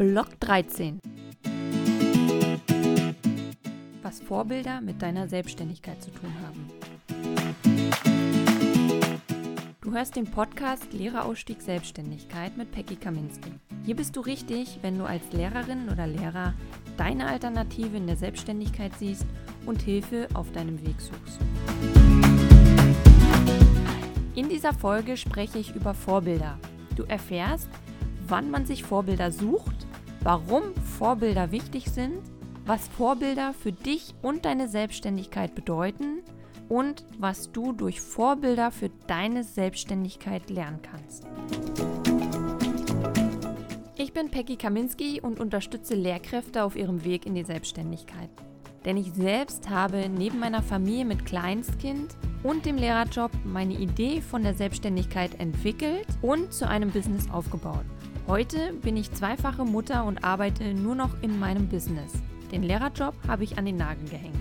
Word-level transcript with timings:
Block 0.00 0.40
13. 0.40 0.98
Was 4.02 4.22
Vorbilder 4.22 4.80
mit 4.80 5.02
deiner 5.02 5.28
Selbstständigkeit 5.28 6.02
zu 6.02 6.10
tun 6.10 6.32
haben. 6.42 6.70
Du 9.82 9.92
hörst 9.92 10.16
den 10.16 10.24
Podcast 10.24 10.90
Lehrerausstieg 10.94 11.60
Selbstständigkeit 11.60 12.56
mit 12.56 12.72
Peggy 12.72 12.96
Kaminski. 12.96 13.52
Hier 13.84 13.94
bist 13.94 14.16
du 14.16 14.22
richtig, 14.22 14.78
wenn 14.80 14.96
du 14.96 15.04
als 15.04 15.30
Lehrerin 15.34 15.90
oder 15.90 16.06
Lehrer 16.06 16.54
deine 16.96 17.26
Alternative 17.26 17.94
in 17.94 18.06
der 18.06 18.16
Selbstständigkeit 18.16 18.92
siehst 18.98 19.26
und 19.66 19.82
Hilfe 19.82 20.28
auf 20.32 20.50
deinem 20.52 20.80
Weg 20.80 20.98
suchst. 20.98 21.40
In 24.34 24.48
dieser 24.48 24.72
Folge 24.72 25.18
spreche 25.18 25.58
ich 25.58 25.76
über 25.76 25.92
Vorbilder. 25.92 26.58
Du 26.96 27.02
erfährst, 27.02 27.68
wann 28.26 28.50
man 28.50 28.64
sich 28.64 28.82
Vorbilder 28.84 29.30
sucht, 29.30 29.89
warum 30.22 30.74
Vorbilder 30.98 31.50
wichtig 31.52 31.90
sind, 31.90 32.18
was 32.66 32.88
Vorbilder 32.88 33.52
für 33.52 33.72
dich 33.72 34.14
und 34.22 34.44
deine 34.44 34.68
Selbstständigkeit 34.68 35.54
bedeuten 35.54 36.20
und 36.68 37.04
was 37.18 37.50
du 37.52 37.72
durch 37.72 38.00
Vorbilder 38.00 38.70
für 38.70 38.90
deine 39.06 39.44
Selbstständigkeit 39.44 40.50
lernen 40.50 40.80
kannst. 40.82 41.26
Ich 43.96 44.12
bin 44.12 44.30
Peggy 44.30 44.56
Kaminski 44.56 45.20
und 45.20 45.40
unterstütze 45.40 45.94
Lehrkräfte 45.94 46.64
auf 46.64 46.76
ihrem 46.76 47.04
Weg 47.04 47.26
in 47.26 47.34
die 47.34 47.44
Selbstständigkeit. 47.44 48.30
Denn 48.84 48.96
ich 48.96 49.12
selbst 49.12 49.68
habe 49.68 50.08
neben 50.08 50.38
meiner 50.38 50.62
Familie 50.62 51.04
mit 51.04 51.26
Kleinstkind 51.26 52.16
und 52.42 52.64
dem 52.64 52.76
Lehrerjob 52.76 53.30
meine 53.44 53.74
Idee 53.74 54.22
von 54.22 54.42
der 54.42 54.54
Selbstständigkeit 54.54 55.38
entwickelt 55.38 56.06
und 56.22 56.52
zu 56.52 56.66
einem 56.66 56.90
Business 56.90 57.28
aufgebaut. 57.30 57.84
Heute 58.26 58.72
bin 58.74 58.96
ich 58.96 59.12
zweifache 59.12 59.64
Mutter 59.64 60.04
und 60.04 60.24
arbeite 60.24 60.74
nur 60.74 60.94
noch 60.94 61.20
in 61.22 61.38
meinem 61.38 61.68
Business. 61.68 62.12
Den 62.52 62.62
Lehrerjob 62.62 63.14
habe 63.26 63.44
ich 63.44 63.58
an 63.58 63.64
den 63.64 63.76
Nagel 63.76 64.08
gehängt. 64.08 64.36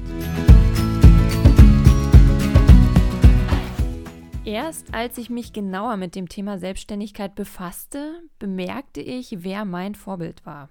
Erst 4.45 4.93
als 4.93 5.17
ich 5.17 5.29
mich 5.29 5.53
genauer 5.53 5.97
mit 5.97 6.15
dem 6.15 6.27
Thema 6.27 6.57
Selbstständigkeit 6.57 7.35
befasste, 7.35 8.21
bemerkte 8.39 9.01
ich, 9.01 9.43
wer 9.43 9.65
mein 9.65 9.95
Vorbild 9.95 10.45
war. 10.45 10.69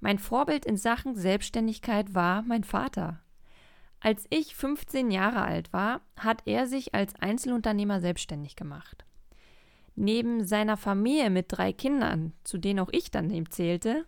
Mein 0.00 0.18
Vorbild 0.18 0.66
in 0.66 0.76
Sachen 0.76 1.14
Selbstständigkeit 1.14 2.14
war 2.14 2.42
mein 2.42 2.64
Vater. 2.64 3.20
Als 4.00 4.26
ich 4.30 4.56
15 4.56 5.12
Jahre 5.12 5.42
alt 5.42 5.72
war, 5.72 6.00
hat 6.16 6.42
er 6.44 6.66
sich 6.66 6.92
als 6.92 7.14
Einzelunternehmer 7.14 8.00
selbstständig 8.00 8.56
gemacht. 8.56 9.04
Neben 9.94 10.44
seiner 10.44 10.76
Familie 10.76 11.30
mit 11.30 11.46
drei 11.48 11.72
Kindern, 11.72 12.32
zu 12.44 12.58
denen 12.58 12.80
auch 12.80 12.90
ich 12.92 13.10
daneben 13.10 13.50
zählte, 13.50 14.06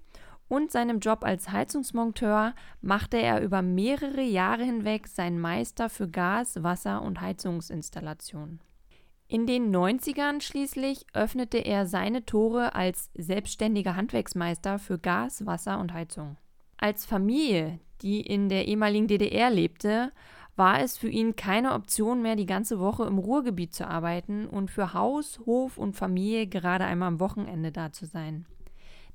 und 0.49 0.71
seinem 0.71 1.01
Job 1.01 1.25
als 1.25 1.51
Heizungsmonteur 1.51 2.55
machte 2.81 3.17
er 3.17 3.43
über 3.43 3.63
mehrere 3.63 4.23
Jahre 4.23 4.65
hinweg 4.65 5.09
seinen 5.09 5.41
Meister 5.41 5.89
für 5.89 6.09
Gas-, 6.09 6.63
Wasser- 6.63 7.03
und 7.03 7.21
Heizungsinstallationen. 7.21 8.61
In 9.27 9.47
den 9.47 9.75
90ern 9.75 10.43
schließlich 10.43 11.07
öffnete 11.15 11.59
er 11.59 11.87
seine 11.87 12.27
Tore 12.27 12.75
als 12.75 13.11
selbstständiger 13.15 13.97
Handwerksmeister 13.97 14.79
für 14.79 14.99
Gas, 14.99 15.47
Wasser 15.47 15.81
und 15.81 15.95
Heizung. 15.95 16.37
Als 16.77 17.07
Familie, 17.07 17.81
die 18.03 18.21
in 18.21 18.51
der 18.51 18.69
ehemaligen 18.69 19.09
DDR 19.09 19.51
lebte, 19.51 20.13
war 20.57 20.81
es 20.81 20.97
für 20.97 21.09
ihn 21.09 21.37
keine 21.37 21.73
Option 21.73 22.23
mehr, 22.23 22.37
die 22.37 22.47
ganze 22.47 22.79
Woche 22.79 23.05
im 23.05 23.19
Ruhrgebiet 23.19 23.75
zu 23.75 23.89
arbeiten 23.89 24.47
und 24.47 24.71
für 24.71 24.95
Haus, 24.95 25.41
Hof 25.47 25.79
und 25.79 25.97
Familie 25.97 26.47
gerade 26.47 26.85
einmal 26.85 27.09
am 27.09 27.21
Wochenende 27.21 27.73
da 27.73 27.93
zu 27.93 28.07
sein. 28.07 28.47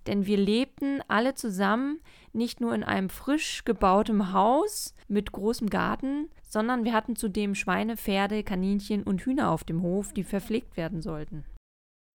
Denn 0.08 0.26
wir 0.26 0.38
lebten 0.38 1.02
alle 1.08 1.36
zusammen 1.36 2.00
nicht 2.34 2.62
nur 2.62 2.74
in 2.74 2.84
einem 2.84 3.10
frisch 3.10 3.64
gebautem 3.66 4.34
Haus 4.34 4.96
mit 5.08 5.32
großem 5.32 5.70
Garten, 5.70 6.30
sondern 6.48 6.84
wir 6.84 6.94
hatten 6.94 7.16
zudem 7.16 7.54
Schweine, 7.54 7.98
Pferde, 7.98 8.44
Kaninchen 8.44 9.04
und 9.04 9.22
Hühner 9.22 9.52
auf 9.52 9.64
dem 9.64 9.82
Hof, 9.82 10.14
die 10.14 10.24
verpflegt 10.24 10.78
werden 10.78 11.02
sollten. 11.02 11.46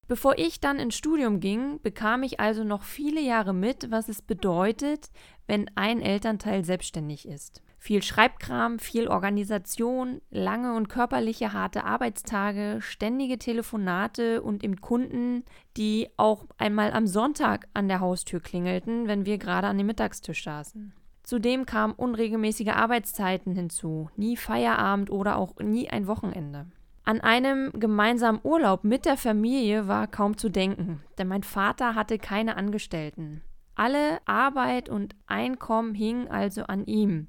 Bevor 0.07 0.37
ich 0.37 0.59
dann 0.59 0.79
ins 0.79 0.95
Studium 0.95 1.39
ging, 1.39 1.79
bekam 1.81 2.23
ich 2.23 2.39
also 2.39 2.63
noch 2.63 2.83
viele 2.83 3.21
Jahre 3.21 3.53
mit, 3.53 3.89
was 3.89 4.09
es 4.09 4.21
bedeutet, 4.21 5.11
wenn 5.47 5.69
ein 5.75 6.01
Elternteil 6.01 6.65
selbstständig 6.65 7.27
ist. 7.27 7.61
Viel 7.83 8.01
Schreibkram, 8.01 8.79
viel 8.79 9.09
Organisation, 9.09 10.21
lange 10.29 10.73
und 10.73 10.87
körperliche 10.87 11.51
harte 11.51 11.83
Arbeitstage, 11.83 12.77
ständige 12.79 13.37
Telefonate 13.37 14.41
und 14.41 14.63
im 14.63 14.79
Kunden, 14.79 15.43
die 15.75 16.07
auch 16.15 16.45
einmal 16.57 16.93
am 16.93 17.07
Sonntag 17.07 17.67
an 17.73 17.89
der 17.89 17.99
Haustür 17.99 18.39
klingelten, 18.39 19.09
wenn 19.09 19.25
wir 19.25 19.37
gerade 19.37 19.67
an 19.67 19.77
dem 19.77 19.87
Mittagstisch 19.87 20.45
saßen. 20.45 20.93
Zudem 21.23 21.65
kamen 21.65 21.93
unregelmäßige 21.93 22.69
Arbeitszeiten 22.69 23.53
hinzu, 23.53 24.09
nie 24.15 24.37
Feierabend 24.37 25.09
oder 25.09 25.35
auch 25.35 25.57
nie 25.57 25.89
ein 25.89 26.07
Wochenende. 26.07 26.67
An 27.03 27.19
einem 27.19 27.73
gemeinsamen 27.73 28.39
Urlaub 28.43 28.85
mit 28.85 29.03
der 29.03 29.17
Familie 29.17 29.89
war 29.89 30.07
kaum 30.07 30.37
zu 30.37 30.47
denken, 30.47 31.01
denn 31.17 31.27
mein 31.27 31.43
Vater 31.43 31.95
hatte 31.95 32.17
keine 32.17 32.55
Angestellten. 32.55 33.41
Alle 33.75 34.19
Arbeit 34.25 34.87
und 34.87 35.15
Einkommen 35.25 35.95
hingen 35.95 36.29
also 36.29 36.63
an 36.63 36.85
ihm. 36.85 37.27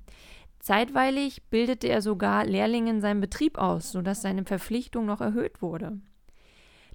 Zeitweilig 0.64 1.42
bildete 1.50 1.88
er 1.88 2.00
sogar 2.00 2.46
Lehrlinge 2.46 2.88
in 2.88 3.02
seinem 3.02 3.20
Betrieb 3.20 3.58
aus, 3.58 3.92
sodass 3.92 4.22
seine 4.22 4.44
Verpflichtung 4.44 5.04
noch 5.04 5.20
erhöht 5.20 5.60
wurde. 5.60 6.00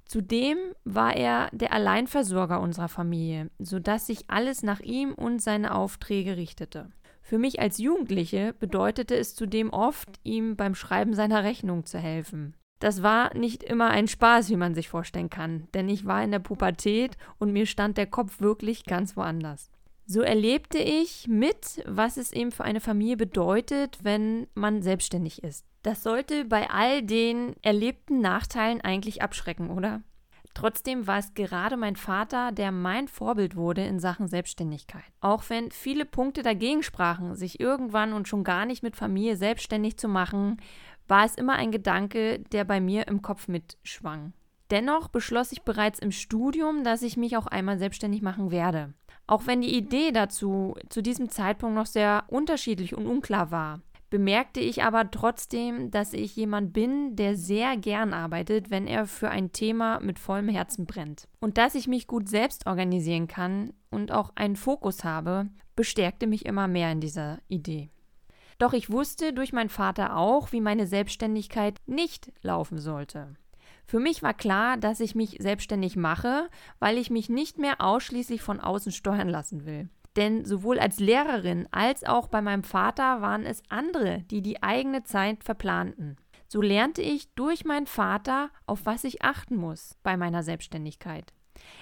Zudem 0.06 0.58
war 0.86 1.16
er 1.16 1.50
der 1.52 1.72
Alleinversorger 1.72 2.62
unserer 2.62 2.88
Familie, 2.88 3.52
sodass 3.60 4.08
sich 4.08 4.28
alles 4.28 4.64
nach 4.64 4.80
ihm 4.80 5.14
und 5.14 5.40
seine 5.40 5.76
Aufträge 5.76 6.36
richtete. 6.36 6.90
Für 7.22 7.38
mich 7.38 7.60
als 7.60 7.78
Jugendliche 7.78 8.56
bedeutete 8.60 9.16
es 9.16 9.36
zudem 9.36 9.70
oft, 9.70 10.20
ihm 10.24 10.56
beim 10.56 10.74
Schreiben 10.74 11.14
seiner 11.14 11.44
Rechnung 11.44 11.86
zu 11.86 12.00
helfen. 12.00 12.58
Das 12.80 13.04
war 13.04 13.38
nicht 13.38 13.62
immer 13.62 13.92
ein 13.92 14.08
Spaß, 14.08 14.50
wie 14.50 14.58
man 14.58 14.74
sich 14.74 14.90
vorstellen 14.90 15.30
kann, 15.30 15.68
denn 15.76 15.90
ich 15.90 16.08
war 16.08 16.24
in 16.24 16.32
der 16.32 16.40
Pubertät 16.40 17.18
und 17.38 17.54
mir 17.54 17.68
stand 17.68 18.00
der 18.00 18.08
Kopf 18.08 18.42
wirklich 18.42 18.86
ganz 18.86 19.16
woanders. 19.16 19.70
So 20.12 20.22
erlebte 20.22 20.80
ich 20.80 21.28
mit, 21.28 21.84
was 21.86 22.18
es 22.18 22.34
eben 22.34 22.52
für 22.52 22.64
eine 22.64 22.82
Familie 22.82 23.16
bedeutet, 23.16 24.00
wenn 24.02 24.48
man 24.56 24.82
selbstständig 24.82 25.44
ist. 25.44 25.68
Das 25.84 26.02
sollte 26.02 26.46
bei 26.46 26.68
all 26.72 27.04
den 27.04 27.54
erlebten 27.62 28.20
Nachteilen 28.20 28.82
eigentlich 28.82 29.22
abschrecken, 29.22 29.70
oder? 29.70 30.02
Trotzdem 30.56 31.06
war 31.06 31.20
es 31.20 31.36
gerade 31.36 31.78
mein 31.78 31.96
Vater, 31.96 32.52
der 32.52 32.72
mein 32.72 33.08
Vorbild 33.08 33.56
wurde 33.56 33.86
in 33.86 34.00
Sachen 34.00 34.28
Selbstständigkeit. 34.28 35.04
Auch 35.22 35.44
wenn 35.50 35.70
viele 35.70 36.06
Punkte 36.06 36.42
dagegen 36.42 36.82
sprachen, 36.82 37.36
sich 37.36 37.60
irgendwann 37.60 38.14
und 38.14 38.28
schon 38.28 38.44
gar 38.44 38.66
nicht 38.66 38.82
mit 38.82 38.96
Familie 38.96 39.38
selbstständig 39.38 39.98
zu 39.98 40.08
machen, 40.08 40.58
war 41.08 41.24
es 41.24 41.36
immer 41.36 41.54
ein 41.54 41.72
Gedanke, 41.72 42.40
der 42.52 42.64
bei 42.64 42.82
mir 42.82 43.08
im 43.08 43.22
Kopf 43.22 43.48
mitschwang. 43.48 44.34
Dennoch 44.72 45.08
beschloss 45.08 45.52
ich 45.52 45.62
bereits 45.62 46.00
im 46.00 46.12
Studium, 46.12 46.84
dass 46.84 47.04
ich 47.04 47.16
mich 47.16 47.38
auch 47.38 47.46
einmal 47.46 47.78
selbstständig 47.78 48.24
machen 48.24 48.50
werde. 48.50 48.96
Auch 49.30 49.46
wenn 49.46 49.62
die 49.62 49.78
Idee 49.78 50.12
dazu 50.12 50.74
zu 50.90 51.04
diesem 51.04 51.30
Zeitpunkt 51.30 51.76
noch 51.76 51.86
sehr 51.86 52.24
unterschiedlich 52.30 52.96
und 52.96 53.06
unklar 53.06 53.52
war, 53.52 53.80
bemerkte 54.10 54.60
ich 54.60 54.82
aber 54.82 55.12
trotzdem, 55.12 55.92
dass 55.92 56.14
ich 56.14 56.36
jemand 56.36 56.74
bin, 56.74 57.16
der 57.16 57.36
sehr 57.36 57.78
gern 57.78 58.12
arbeitet, 58.12 58.72
wenn 58.72 58.88
er 58.88 59.06
für 59.06 59.30
ein 59.30 59.52
Thema 59.52 60.00
mit 60.00 60.18
vollem 60.18 60.50
Herzen 60.50 60.88
brennt. 60.88 61.28
Und 61.42 61.60
dass 61.60 61.76
ich 61.76 61.88
mich 61.88 62.08
gut 62.08 62.28
selbst 62.28 62.66
organisieren 62.66 63.28
kann 63.28 63.72
und 63.92 64.12
auch 64.12 64.32
einen 64.34 64.56
Fokus 64.56 65.04
habe, 65.04 65.46
bestärkte 65.76 66.26
mich 66.26 66.48
immer 66.48 66.68
mehr 66.68 66.92
in 66.92 67.00
dieser 67.00 67.38
Idee. 67.50 67.92
Doch 68.58 68.74
ich 68.74 68.90
wusste 68.90 69.32
durch 69.32 69.54
meinen 69.54 69.70
Vater 69.70 70.18
auch, 70.18 70.52
wie 70.54 70.60
meine 70.60 70.88
Selbstständigkeit 70.88 71.80
nicht 71.86 72.32
laufen 72.42 72.80
sollte. 72.80 73.36
Für 73.90 74.00
mich 74.00 74.22
war 74.22 74.36
klar, 74.36 74.78
dass 74.78 75.00
ich 75.00 75.16
mich 75.16 75.38
selbstständig 75.40 75.96
mache, 75.96 76.48
weil 76.78 77.00
ich 77.00 77.10
mich 77.10 77.28
nicht 77.28 77.58
mehr 77.58 77.82
ausschließlich 77.82 78.40
von 78.40 78.60
außen 78.60 78.92
steuern 78.92 79.28
lassen 79.28 79.66
will. 79.66 79.90
Denn 80.16 80.46
sowohl 80.46 80.78
als 80.78 81.00
Lehrerin 81.00 81.68
als 81.72 82.04
auch 82.04 82.28
bei 82.28 82.40
meinem 82.40 82.62
Vater 82.62 83.24
waren 83.24 83.48
es 83.48 83.64
andere, 83.68 84.20
die 84.30 84.44
die 84.44 84.62
eigene 84.62 85.02
Zeit 85.06 85.44
verplanten. 85.44 86.18
So 86.48 86.62
lernte 86.62 87.02
ich 87.02 87.34
durch 87.34 87.66
meinen 87.66 87.88
Vater, 87.88 88.52
auf 88.68 88.86
was 88.86 89.04
ich 89.06 89.24
achten 89.24 89.56
muss 89.56 89.98
bei 90.04 90.18
meiner 90.18 90.44
Selbstständigkeit. 90.44 91.34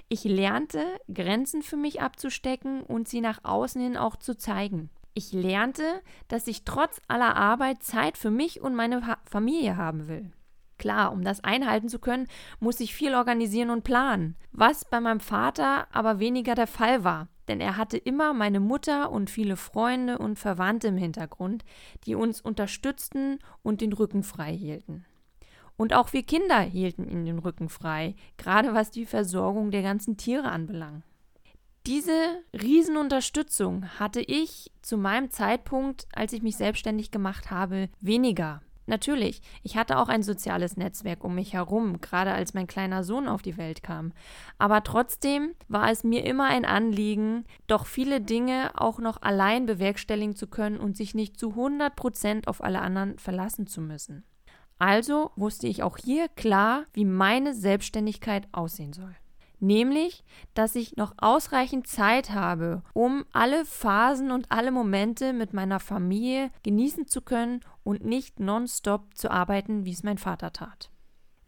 Ich 0.07 0.23
lernte, 0.23 0.85
Grenzen 1.13 1.61
für 1.61 1.75
mich 1.75 1.99
abzustecken 1.99 2.83
und 2.83 3.09
sie 3.09 3.19
nach 3.19 3.43
außen 3.43 3.81
hin 3.81 3.97
auch 3.97 4.15
zu 4.15 4.37
zeigen. 4.37 4.91
Ich 5.13 5.33
lernte, 5.33 6.01
dass 6.29 6.47
ich 6.47 6.63
trotz 6.63 7.01
aller 7.09 7.35
Arbeit 7.35 7.83
Zeit 7.83 8.17
für 8.17 8.31
mich 8.31 8.61
und 8.61 8.75
meine 8.75 9.17
Familie 9.25 9.75
haben 9.75 10.07
will. 10.07 10.31
Klar, 10.77 11.11
um 11.11 11.23
das 11.23 11.43
einhalten 11.43 11.89
zu 11.89 11.99
können, 11.99 12.27
muss 12.59 12.79
ich 12.79 12.93
viel 12.93 13.15
organisieren 13.15 13.69
und 13.69 13.83
planen, 13.83 14.35
was 14.51 14.85
bei 14.85 14.99
meinem 14.99 15.19
Vater 15.19 15.87
aber 15.91 16.19
weniger 16.19 16.55
der 16.55 16.67
Fall 16.67 17.03
war, 17.03 17.27
denn 17.47 17.59
er 17.59 17.77
hatte 17.77 17.97
immer 17.97 18.33
meine 18.33 18.59
Mutter 18.59 19.11
und 19.11 19.29
viele 19.29 19.55
Freunde 19.55 20.17
und 20.17 20.37
Verwandte 20.37 20.87
im 20.87 20.97
Hintergrund, 20.97 21.63
die 22.05 22.15
uns 22.15 22.41
unterstützten 22.41 23.39
und 23.63 23.81
den 23.81 23.93
Rücken 23.93 24.23
frei 24.23 24.53
hielten. 24.53 25.05
Und 25.77 25.93
auch 25.93 26.13
wir 26.13 26.23
Kinder 26.23 26.59
hielten 26.59 27.07
ihm 27.07 27.25
den 27.25 27.39
Rücken 27.39 27.69
frei, 27.69 28.15
gerade 28.37 28.73
was 28.73 28.91
die 28.91 29.05
Versorgung 29.05 29.71
der 29.71 29.83
ganzen 29.83 30.17
Tiere 30.17 30.49
anbelangt. 30.49 31.03
Diese 31.85 32.43
Riesenunterstützung 32.53 33.85
hatte 33.97 34.19
ich 34.19 34.71
zu 34.81 34.97
meinem 34.97 35.31
Zeitpunkt, 35.31 36.05
als 36.13 36.33
ich 36.33 36.41
mich 36.41 36.57
selbstständig 36.57 37.11
gemacht 37.11 37.49
habe, 37.49 37.87
weniger. 38.01 38.61
Natürlich, 38.89 39.41
ich 39.63 39.75
hatte 39.75 39.99
auch 39.99 40.07
ein 40.07 40.23
soziales 40.23 40.77
Netzwerk 40.77 41.25
um 41.25 41.35
mich 41.35 41.53
herum, 41.53 41.99
gerade 41.99 42.31
als 42.31 42.53
mein 42.53 42.67
kleiner 42.67 43.03
Sohn 43.03 43.27
auf 43.27 43.41
die 43.41 43.57
Welt 43.57 43.83
kam. 43.83 44.13
Aber 44.57 44.81
trotzdem 44.81 45.51
war 45.67 45.91
es 45.91 46.05
mir 46.05 46.23
immer 46.25 46.45
ein 46.45 46.63
Anliegen, 46.63 47.43
doch 47.67 47.85
viele 47.85 48.21
Dinge 48.21 48.71
auch 48.75 48.99
noch 48.99 49.21
allein 49.21 49.65
bewerkstelligen 49.65 50.37
zu 50.37 50.47
können 50.47 50.79
und 50.79 50.95
sich 50.95 51.13
nicht 51.13 51.37
zu 51.37 51.49
100 51.49 51.97
Prozent 51.97 52.47
auf 52.47 52.63
alle 52.63 52.81
anderen 52.81 53.19
verlassen 53.19 53.67
zu 53.67 53.81
müssen. 53.81 54.23
Also 54.79 55.31
wusste 55.35 55.67
ich 55.67 55.83
auch 55.83 55.97
hier 55.97 56.29
klar, 56.29 56.85
wie 56.93 57.03
meine 57.03 57.53
Selbstständigkeit 57.53 58.47
aussehen 58.53 58.93
soll. 58.93 59.15
Nämlich, 59.59 60.23
dass 60.53 60.75
ich 60.75 60.97
noch 60.97 61.13
ausreichend 61.17 61.87
Zeit 61.87 62.29
habe, 62.31 62.83
um 62.93 63.25
alle 63.31 63.65
Phasen 63.65 64.31
und 64.31 64.51
alle 64.51 64.71
Momente 64.71 65.33
mit 65.33 65.53
meiner 65.53 65.79
Familie 65.79 66.51
genießen 66.63 67.07
zu 67.07 67.21
können 67.21 67.61
und 67.83 68.05
nicht 68.05 68.39
nonstop 68.39 69.15
zu 69.15 69.31
arbeiten, 69.31 69.85
wie 69.85 69.93
es 69.93 70.03
mein 70.03 70.19
Vater 70.19 70.53
tat. 70.53 70.91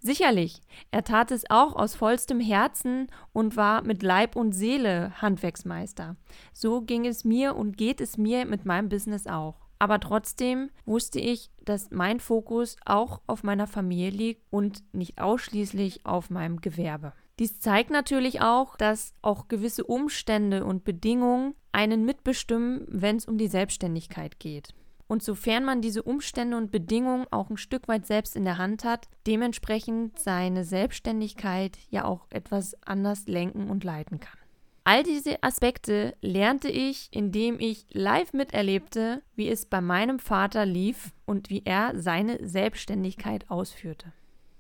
Sicherlich, 0.01 0.61
er 0.91 1.03
tat 1.03 1.29
es 1.29 1.49
auch 1.49 1.75
aus 1.75 1.93
vollstem 1.93 2.39
Herzen 2.39 3.07
und 3.33 3.57
war 3.57 3.83
mit 3.83 4.01
Leib 4.01 4.37
und 4.37 4.53
Seele 4.53 5.11
Handwerksmeister. 5.21 6.15
So 6.53 6.81
ging 6.81 7.05
es 7.05 7.25
mir 7.25 7.55
und 7.55 7.77
geht 7.77 7.99
es 7.99 8.17
mir 8.17 8.45
mit 8.45 8.65
meinem 8.65 8.87
Business 8.87 9.27
auch. 9.27 9.55
Aber 9.77 9.99
trotzdem 9.99 10.69
wusste 10.85 11.19
ich, 11.19 11.51
dass 11.65 11.91
mein 11.91 12.21
Fokus 12.21 12.77
auch 12.85 13.21
auf 13.27 13.43
meiner 13.43 13.67
Familie 13.67 14.09
liegt 14.09 14.43
und 14.49 14.83
nicht 14.93 15.19
ausschließlich 15.19 16.05
auf 16.05 16.29
meinem 16.29 16.61
Gewerbe. 16.61 17.13
Dies 17.39 17.59
zeigt 17.59 17.89
natürlich 17.89 18.41
auch, 18.41 18.75
dass 18.75 19.13
auch 19.21 19.47
gewisse 19.47 19.85
Umstände 19.85 20.65
und 20.65 20.83
Bedingungen 20.83 21.55
einen 21.71 22.03
mitbestimmen, 22.03 22.85
wenn 22.89 23.15
es 23.15 23.25
um 23.25 23.37
die 23.37 23.47
Selbstständigkeit 23.47 24.39
geht. 24.39 24.73
Und 25.07 25.23
sofern 25.23 25.63
man 25.63 25.81
diese 25.81 26.03
Umstände 26.03 26.57
und 26.57 26.69
Bedingungen 26.69 27.25
auch 27.31 27.49
ein 27.49 27.57
Stück 27.57 27.87
weit 27.87 28.05
selbst 28.05 28.35
in 28.35 28.43
der 28.43 28.57
Hand 28.57 28.83
hat, 28.83 29.07
dementsprechend 29.25 30.19
seine 30.19 30.65
Selbstständigkeit 30.65 31.77
ja 31.89 32.05
auch 32.05 32.27
etwas 32.29 32.75
anders 32.85 33.25
lenken 33.25 33.69
und 33.69 33.83
leiten 33.83 34.19
kann. 34.19 34.37
All 34.83 35.03
diese 35.03 35.41
Aspekte 35.41 36.15
lernte 36.21 36.67
ich, 36.69 37.07
indem 37.11 37.59
ich 37.59 37.85
live 37.91 38.33
miterlebte, 38.33 39.21
wie 39.35 39.47
es 39.47 39.65
bei 39.65 39.81
meinem 39.81 40.19
Vater 40.19 40.65
lief 40.65 41.11
und 41.25 41.49
wie 41.49 41.61
er 41.63 41.93
seine 41.95 42.45
Selbstständigkeit 42.47 43.49
ausführte. 43.49 44.11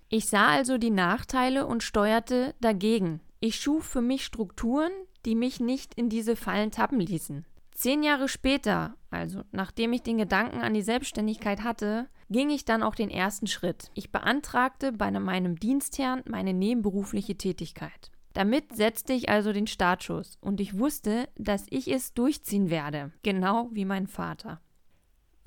Ich 0.09 0.27
sah 0.27 0.47
also 0.47 0.79
die 0.79 0.89
Nachteile 0.89 1.67
und 1.67 1.83
steuerte 1.83 2.55
dagegen. 2.59 3.21
Ich 3.39 3.57
schuf 3.57 3.85
für 3.85 4.01
mich 4.01 4.25
Strukturen, 4.25 4.91
die 5.25 5.35
mich 5.35 5.59
nicht 5.59 5.93
in 5.93 6.09
diese 6.09 6.35
Fallen 6.35 6.71
tappen 6.71 6.99
ließen. 6.99 7.45
Zehn 7.73 8.01
Jahre 8.01 8.27
später, 8.27 8.95
also 9.11 9.43
nachdem 9.51 9.93
ich 9.93 10.01
den 10.01 10.17
Gedanken 10.17 10.61
an 10.61 10.73
die 10.73 10.81
Selbstständigkeit 10.81 11.63
hatte, 11.63 12.09
ging 12.29 12.49
ich 12.49 12.65
dann 12.65 12.81
auch 12.81 12.95
den 12.95 13.11
ersten 13.11 13.45
Schritt. 13.45 13.91
Ich 13.93 14.11
beantragte 14.11 14.91
bei 14.91 15.11
meinem 15.11 15.59
Dienstherrn 15.59 16.23
meine 16.27 16.53
nebenberufliche 16.53 17.37
Tätigkeit. 17.37 18.11
Damit 18.33 18.75
setzte 18.75 19.13
ich 19.13 19.29
also 19.29 19.53
den 19.53 19.67
Startschuss 19.67 20.37
und 20.41 20.59
ich 20.59 20.77
wusste, 20.77 21.29
dass 21.37 21.65
ich 21.69 21.87
es 21.87 22.13
durchziehen 22.13 22.69
werde, 22.69 23.11
genau 23.23 23.69
wie 23.73 23.85
mein 23.85 24.07
Vater. 24.07 24.59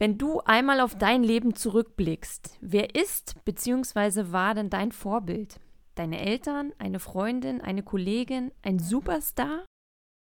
Wenn 0.03 0.19
du 0.19 0.41
einmal 0.41 0.81
auf 0.81 0.99
dein 0.99 1.23
Leben 1.23 1.55
zurückblickst, 1.55 2.59
wer 2.61 2.97
ist 2.97 3.37
bzw. 3.45 4.33
war 4.33 4.53
denn 4.53 4.69
dein 4.69 4.91
Vorbild? 4.91 5.61
Deine 5.95 6.19
Eltern, 6.19 6.73
eine 6.81 6.99
Freundin, 6.99 7.61
eine 7.61 7.85
Kollegin, 7.85 8.51
ein 8.63 8.81
Superstar? 8.81 9.65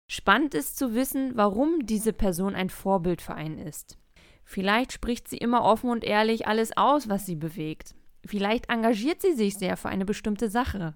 Spannend 0.09 0.53
ist 0.53 0.77
zu 0.77 0.95
wissen, 0.95 1.35
warum 1.35 1.85
diese 1.85 2.13
Person 2.13 2.55
ein 2.55 2.69
Vorbild 2.69 3.21
für 3.21 3.35
einen 3.35 3.57
ist. 3.57 3.97
Vielleicht 4.45 4.93
spricht 4.93 5.27
sie 5.27 5.35
immer 5.35 5.65
offen 5.65 5.89
und 5.89 6.05
ehrlich 6.05 6.47
alles 6.47 6.77
aus, 6.77 7.09
was 7.09 7.25
sie 7.25 7.35
bewegt. 7.35 7.93
Vielleicht 8.25 8.69
engagiert 8.69 9.21
sie 9.21 9.33
sich 9.33 9.57
sehr 9.57 9.75
für 9.75 9.89
eine 9.89 10.05
bestimmte 10.05 10.49
Sache. 10.49 10.95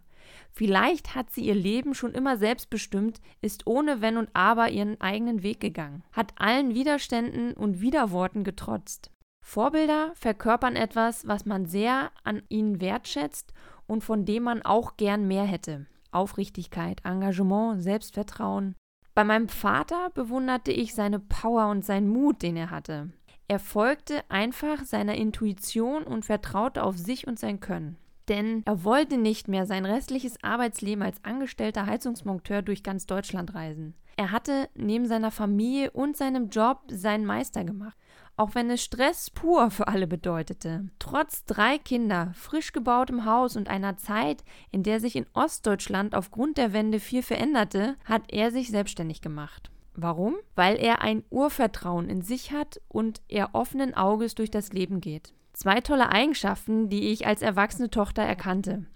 Vielleicht 0.53 1.15
hat 1.15 1.31
sie 1.31 1.45
ihr 1.45 1.55
Leben 1.55 1.95
schon 1.95 2.13
immer 2.13 2.37
selbstbestimmt, 2.37 3.21
ist 3.41 3.65
ohne 3.67 4.01
Wenn 4.01 4.17
und 4.17 4.29
Aber 4.33 4.69
ihren 4.69 4.99
eigenen 4.99 5.43
Weg 5.43 5.61
gegangen, 5.61 6.03
hat 6.11 6.33
allen 6.35 6.75
Widerständen 6.75 7.53
und 7.53 7.81
Widerworten 7.81 8.43
getrotzt. 8.43 9.11
Vorbilder 9.43 10.11
verkörpern 10.15 10.75
etwas, 10.75 11.25
was 11.25 11.45
man 11.45 11.65
sehr 11.65 12.11
an 12.23 12.43
ihnen 12.49 12.81
wertschätzt 12.81 13.53
und 13.87 14.03
von 14.03 14.25
dem 14.25 14.43
man 14.43 14.61
auch 14.61 14.97
gern 14.97 15.27
mehr 15.27 15.45
hätte. 15.45 15.87
Aufrichtigkeit, 16.11 17.01
Engagement, 17.05 17.81
Selbstvertrauen. 17.81 18.75
Bei 19.15 19.23
meinem 19.23 19.49
Vater 19.49 20.09
bewunderte 20.13 20.71
ich 20.71 20.93
seine 20.93 21.19
Power 21.19 21.67
und 21.69 21.85
seinen 21.85 22.09
Mut, 22.09 22.41
den 22.41 22.57
er 22.57 22.69
hatte. 22.69 23.11
Er 23.47 23.59
folgte 23.59 24.21
einfach 24.29 24.83
seiner 24.83 25.15
Intuition 25.15 26.03
und 26.03 26.25
vertraute 26.25 26.83
auf 26.83 26.97
sich 26.97 27.27
und 27.27 27.39
sein 27.39 27.59
Können 27.59 27.97
denn 28.31 28.63
er 28.65 28.85
wollte 28.85 29.17
nicht 29.17 29.49
mehr 29.49 29.65
sein 29.65 29.85
restliches 29.85 30.41
Arbeitsleben 30.41 31.03
als 31.03 31.23
angestellter 31.25 31.85
Heizungsmonteur 31.85 32.61
durch 32.61 32.81
ganz 32.81 33.05
Deutschland 33.05 33.53
reisen. 33.53 33.93
Er 34.15 34.31
hatte 34.31 34.69
neben 34.73 35.05
seiner 35.05 35.31
Familie 35.31 35.91
und 35.91 36.15
seinem 36.15 36.49
Job 36.49 36.79
seinen 36.89 37.25
Meister 37.25 37.65
gemacht, 37.65 37.97
auch 38.37 38.55
wenn 38.55 38.69
es 38.69 38.81
Stress 38.81 39.29
pur 39.29 39.69
für 39.69 39.89
alle 39.89 40.07
bedeutete. 40.07 40.87
Trotz 40.97 41.43
drei 41.43 41.77
Kinder, 41.77 42.31
frisch 42.33 42.71
gebautem 42.71 43.25
Haus 43.25 43.57
und 43.57 43.67
einer 43.67 43.97
Zeit, 43.97 44.45
in 44.71 44.83
der 44.83 45.01
sich 45.01 45.17
in 45.17 45.25
Ostdeutschland 45.33 46.15
aufgrund 46.15 46.57
der 46.57 46.71
Wende 46.71 47.01
viel 47.01 47.23
veränderte, 47.23 47.97
hat 48.05 48.23
er 48.29 48.51
sich 48.51 48.69
selbstständig 48.69 49.21
gemacht. 49.21 49.71
Warum? 49.93 50.37
Weil 50.55 50.77
er 50.77 51.01
ein 51.01 51.23
Urvertrauen 51.29 52.09
in 52.09 52.21
sich 52.21 52.53
hat 52.53 52.79
und 52.87 53.21
er 53.27 53.49
offenen 53.53 53.93
Auges 53.93 54.35
durch 54.35 54.49
das 54.49 54.71
Leben 54.71 55.01
geht. 55.01 55.33
Zwei 55.61 55.79
tolle 55.79 56.09
Eigenschaften, 56.11 56.89
die 56.89 57.11
ich 57.11 57.27
als 57.27 57.43
erwachsene 57.43 57.91
Tochter 57.91 58.23
erkannte. 58.23 58.87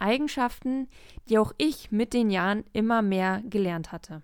Eigenschaften, 0.00 0.88
die 1.28 1.36
auch 1.36 1.52
ich 1.58 1.92
mit 1.92 2.14
den 2.14 2.30
Jahren 2.30 2.64
immer 2.72 3.02
mehr 3.02 3.42
gelernt 3.44 3.92
hatte. 3.92 4.22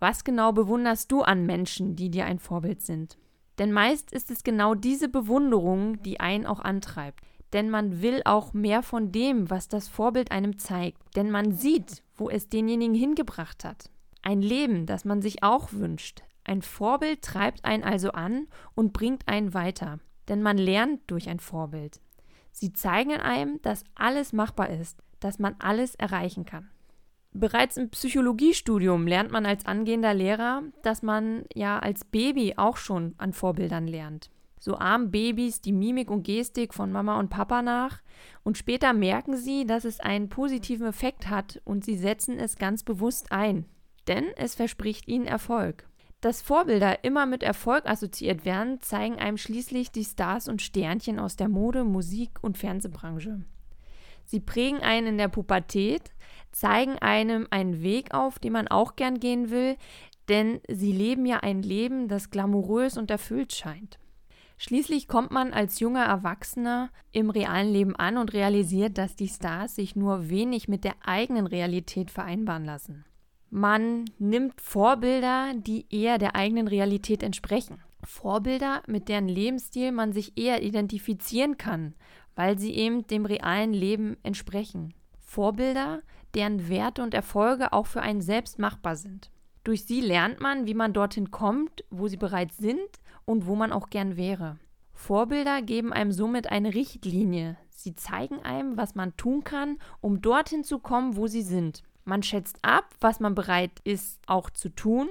Was 0.00 0.24
genau 0.24 0.50
bewunderst 0.50 1.12
du 1.12 1.22
an 1.22 1.46
Menschen, 1.46 1.94
die 1.94 2.10
dir 2.10 2.24
ein 2.24 2.40
Vorbild 2.40 2.82
sind? 2.82 3.16
Denn 3.60 3.70
meist 3.70 4.10
ist 4.10 4.32
es 4.32 4.42
genau 4.42 4.74
diese 4.74 5.08
Bewunderung, 5.08 6.02
die 6.02 6.18
einen 6.18 6.46
auch 6.46 6.58
antreibt. 6.58 7.20
Denn 7.52 7.70
man 7.70 8.02
will 8.02 8.22
auch 8.24 8.52
mehr 8.52 8.82
von 8.82 9.12
dem, 9.12 9.50
was 9.50 9.68
das 9.68 9.86
Vorbild 9.86 10.32
einem 10.32 10.58
zeigt. 10.58 11.00
Denn 11.14 11.30
man 11.30 11.52
sieht, 11.52 12.02
wo 12.16 12.28
es 12.28 12.48
denjenigen 12.48 12.96
hingebracht 12.96 13.64
hat. 13.64 13.88
Ein 14.22 14.42
Leben, 14.42 14.84
das 14.84 15.04
man 15.04 15.22
sich 15.22 15.44
auch 15.44 15.72
wünscht. 15.72 16.24
Ein 16.42 16.62
Vorbild 16.62 17.22
treibt 17.22 17.64
einen 17.64 17.84
also 17.84 18.10
an 18.10 18.48
und 18.74 18.92
bringt 18.92 19.28
einen 19.28 19.54
weiter 19.54 20.00
denn 20.30 20.42
man 20.42 20.56
lernt 20.56 21.02
durch 21.08 21.28
ein 21.28 21.40
Vorbild. 21.40 22.00
Sie 22.52 22.72
zeigen 22.72 23.12
einem, 23.12 23.60
dass 23.62 23.84
alles 23.94 24.32
machbar 24.32 24.70
ist, 24.70 25.02
dass 25.18 25.38
man 25.38 25.56
alles 25.58 25.94
erreichen 25.96 26.46
kann. 26.46 26.70
Bereits 27.32 27.76
im 27.76 27.90
Psychologiestudium 27.90 29.06
lernt 29.06 29.30
man 29.30 29.44
als 29.44 29.66
angehender 29.66 30.14
Lehrer, 30.14 30.62
dass 30.82 31.02
man 31.02 31.44
ja 31.54 31.78
als 31.78 32.04
Baby 32.04 32.54
auch 32.56 32.76
schon 32.76 33.14
an 33.18 33.32
Vorbildern 33.32 33.86
lernt. 33.86 34.30
So 34.58 34.76
ahmen 34.76 35.10
Babys 35.10 35.60
die 35.60 35.72
Mimik 35.72 36.10
und 36.10 36.22
Gestik 36.22 36.74
von 36.74 36.92
Mama 36.92 37.18
und 37.18 37.30
Papa 37.30 37.62
nach 37.62 38.02
und 38.42 38.58
später 38.58 38.92
merken 38.92 39.36
sie, 39.36 39.66
dass 39.66 39.84
es 39.84 40.00
einen 40.00 40.28
positiven 40.28 40.86
Effekt 40.86 41.28
hat 41.28 41.60
und 41.64 41.84
sie 41.84 41.96
setzen 41.96 42.38
es 42.38 42.56
ganz 42.56 42.82
bewusst 42.82 43.32
ein. 43.32 43.64
Denn 44.06 44.26
es 44.36 44.54
verspricht 44.54 45.08
ihnen 45.08 45.26
Erfolg. 45.26 45.89
Dass 46.20 46.42
Vorbilder 46.42 47.02
immer 47.02 47.24
mit 47.24 47.42
Erfolg 47.42 47.86
assoziiert 47.86 48.44
werden, 48.44 48.80
zeigen 48.82 49.18
einem 49.18 49.38
schließlich 49.38 49.90
die 49.90 50.04
Stars 50.04 50.48
und 50.48 50.60
Sternchen 50.60 51.18
aus 51.18 51.36
der 51.36 51.48
Mode-, 51.48 51.84
Musik- 51.84 52.38
und 52.42 52.58
Fernsehbranche. 52.58 53.42
Sie 54.26 54.40
prägen 54.40 54.80
einen 54.80 55.06
in 55.06 55.18
der 55.18 55.28
Pubertät, 55.28 56.12
zeigen 56.52 56.98
einem 56.98 57.46
einen 57.50 57.82
Weg 57.82 58.12
auf, 58.12 58.38
den 58.38 58.52
man 58.52 58.68
auch 58.68 58.96
gern 58.96 59.18
gehen 59.18 59.50
will, 59.50 59.76
denn 60.28 60.60
sie 60.68 60.92
leben 60.92 61.24
ja 61.24 61.38
ein 61.38 61.62
Leben, 61.62 62.06
das 62.06 62.30
glamourös 62.30 62.98
und 62.98 63.10
erfüllt 63.10 63.52
scheint. 63.52 63.98
Schließlich 64.58 65.08
kommt 65.08 65.30
man 65.30 65.54
als 65.54 65.80
junger 65.80 66.04
Erwachsener 66.04 66.90
im 67.12 67.30
realen 67.30 67.72
Leben 67.72 67.96
an 67.96 68.18
und 68.18 68.34
realisiert, 68.34 68.98
dass 68.98 69.16
die 69.16 69.28
Stars 69.28 69.74
sich 69.74 69.96
nur 69.96 70.28
wenig 70.28 70.68
mit 70.68 70.84
der 70.84 70.96
eigenen 71.02 71.46
Realität 71.46 72.10
vereinbaren 72.10 72.66
lassen. 72.66 73.06
Man 73.52 74.04
nimmt 74.20 74.60
Vorbilder, 74.60 75.52
die 75.56 75.84
eher 75.90 76.18
der 76.18 76.36
eigenen 76.36 76.68
Realität 76.68 77.24
entsprechen. 77.24 77.82
Vorbilder, 78.04 78.82
mit 78.86 79.08
deren 79.08 79.26
Lebensstil 79.26 79.90
man 79.90 80.12
sich 80.12 80.38
eher 80.38 80.62
identifizieren 80.62 81.58
kann, 81.58 81.94
weil 82.36 82.60
sie 82.60 82.72
eben 82.72 83.06
dem 83.08 83.26
realen 83.26 83.72
Leben 83.72 84.16
entsprechen. 84.22 84.94
Vorbilder, 85.18 86.02
deren 86.34 86.68
Werte 86.68 87.02
und 87.02 87.12
Erfolge 87.12 87.72
auch 87.72 87.86
für 87.86 88.02
einen 88.02 88.20
selbst 88.20 88.60
machbar 88.60 88.94
sind. 88.94 89.32
Durch 89.64 89.84
sie 89.84 90.00
lernt 90.00 90.40
man, 90.40 90.66
wie 90.66 90.74
man 90.74 90.92
dorthin 90.92 91.32
kommt, 91.32 91.84
wo 91.90 92.06
sie 92.06 92.16
bereits 92.16 92.56
sind 92.56 92.88
und 93.24 93.46
wo 93.46 93.56
man 93.56 93.72
auch 93.72 93.90
gern 93.90 94.16
wäre. 94.16 94.58
Vorbilder 94.92 95.60
geben 95.60 95.92
einem 95.92 96.12
somit 96.12 96.50
eine 96.52 96.72
Richtlinie. 96.72 97.56
Sie 97.70 97.94
zeigen 97.94 98.40
einem, 98.44 98.76
was 98.76 98.94
man 98.94 99.16
tun 99.16 99.42
kann, 99.42 99.78
um 100.00 100.20
dorthin 100.20 100.62
zu 100.62 100.78
kommen, 100.78 101.16
wo 101.16 101.26
sie 101.26 101.42
sind. 101.42 101.82
Man 102.04 102.22
schätzt 102.22 102.58
ab, 102.62 102.94
was 103.00 103.20
man 103.20 103.34
bereit 103.34 103.80
ist 103.84 104.20
auch 104.26 104.50
zu 104.50 104.68
tun 104.68 105.08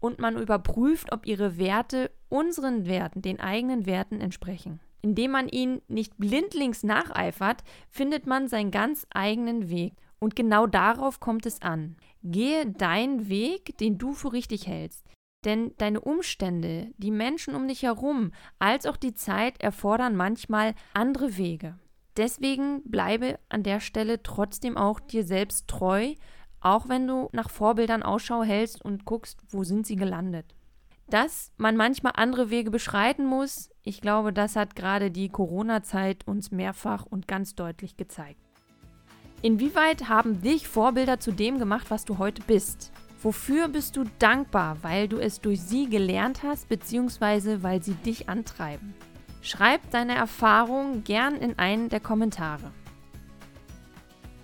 und 0.00 0.18
man 0.18 0.36
überprüft, 0.36 1.12
ob 1.12 1.26
ihre 1.26 1.56
Werte 1.58 2.10
unseren 2.28 2.86
Werten, 2.86 3.22
den 3.22 3.40
eigenen 3.40 3.86
Werten 3.86 4.20
entsprechen. 4.20 4.80
Indem 5.00 5.32
man 5.32 5.48
ihnen 5.48 5.82
nicht 5.88 6.16
blindlings 6.18 6.82
nacheifert, 6.82 7.62
findet 7.90 8.26
man 8.26 8.48
seinen 8.48 8.70
ganz 8.70 9.06
eigenen 9.10 9.68
Weg. 9.68 9.94
Und 10.18 10.36
genau 10.36 10.66
darauf 10.66 11.18
kommt 11.18 11.46
es 11.46 11.60
an. 11.62 11.96
Gehe 12.22 12.66
deinen 12.66 13.28
Weg, 13.28 13.76
den 13.78 13.98
du 13.98 14.12
für 14.12 14.32
richtig 14.32 14.68
hältst. 14.68 15.04
Denn 15.44 15.72
deine 15.78 16.00
Umstände, 16.00 16.92
die 16.98 17.10
Menschen 17.10 17.56
um 17.56 17.66
dich 17.66 17.82
herum, 17.82 18.30
als 18.60 18.86
auch 18.86 18.96
die 18.96 19.14
Zeit 19.14 19.60
erfordern 19.60 20.14
manchmal 20.14 20.74
andere 20.94 21.36
Wege. 21.36 21.76
Deswegen 22.16 22.82
bleibe 22.84 23.38
an 23.48 23.62
der 23.62 23.80
Stelle 23.80 24.22
trotzdem 24.22 24.76
auch 24.76 25.00
dir 25.00 25.24
selbst 25.24 25.68
treu, 25.68 26.14
auch 26.60 26.88
wenn 26.88 27.06
du 27.06 27.28
nach 27.32 27.50
Vorbildern 27.50 28.02
Ausschau 28.02 28.42
hältst 28.42 28.84
und 28.84 29.04
guckst, 29.04 29.40
wo 29.50 29.64
sind 29.64 29.86
sie 29.86 29.96
gelandet. 29.96 30.54
Dass 31.08 31.52
man 31.56 31.76
manchmal 31.76 32.12
andere 32.16 32.50
Wege 32.50 32.70
beschreiten 32.70 33.26
muss, 33.26 33.70
ich 33.82 34.00
glaube, 34.00 34.32
das 34.32 34.56
hat 34.56 34.76
gerade 34.76 35.10
die 35.10 35.28
Corona-Zeit 35.28 36.26
uns 36.26 36.50
mehrfach 36.50 37.04
und 37.04 37.26
ganz 37.26 37.54
deutlich 37.54 37.96
gezeigt. 37.96 38.40
Inwieweit 39.42 40.08
haben 40.08 40.40
dich 40.40 40.68
Vorbilder 40.68 41.18
zu 41.18 41.32
dem 41.32 41.58
gemacht, 41.58 41.90
was 41.90 42.04
du 42.04 42.18
heute 42.18 42.42
bist? 42.46 42.92
Wofür 43.20 43.68
bist 43.68 43.96
du 43.96 44.04
dankbar, 44.18 44.78
weil 44.82 45.08
du 45.08 45.18
es 45.18 45.40
durch 45.40 45.60
sie 45.60 45.88
gelernt 45.88 46.42
hast, 46.42 46.68
beziehungsweise 46.68 47.62
weil 47.62 47.82
sie 47.82 47.94
dich 47.94 48.28
antreiben? 48.28 48.94
Schreib 49.42 49.90
deine 49.90 50.14
Erfahrungen 50.14 51.02
gern 51.02 51.36
in 51.36 51.58
einen 51.58 51.88
der 51.88 51.98
Kommentare. 51.98 52.70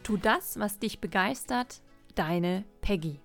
Tu 0.02 0.16
das, 0.16 0.58
was 0.58 0.80
dich 0.80 1.00
begeistert, 1.00 1.80
deine 2.16 2.64
Peggy. 2.80 3.20